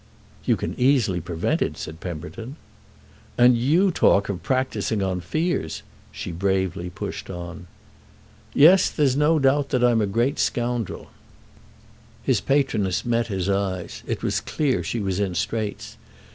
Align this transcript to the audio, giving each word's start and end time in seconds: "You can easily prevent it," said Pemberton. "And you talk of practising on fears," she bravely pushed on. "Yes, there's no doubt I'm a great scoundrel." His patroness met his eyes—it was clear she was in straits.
"You 0.45 0.55
can 0.55 0.73
easily 0.79 1.21
prevent 1.21 1.61
it," 1.61 1.77
said 1.77 1.99
Pemberton. 1.99 2.55
"And 3.37 3.55
you 3.55 3.91
talk 3.91 4.29
of 4.29 4.41
practising 4.41 5.03
on 5.03 5.21
fears," 5.21 5.83
she 6.11 6.31
bravely 6.31 6.89
pushed 6.89 7.29
on. 7.29 7.67
"Yes, 8.51 8.89
there's 8.89 9.15
no 9.15 9.37
doubt 9.37 9.71
I'm 9.75 10.01
a 10.01 10.07
great 10.07 10.39
scoundrel." 10.39 11.11
His 12.23 12.41
patroness 12.41 13.05
met 13.05 13.27
his 13.27 13.47
eyes—it 13.47 14.23
was 14.23 14.41
clear 14.41 14.81
she 14.83 14.99
was 14.99 15.19
in 15.19 15.35
straits. 15.35 15.97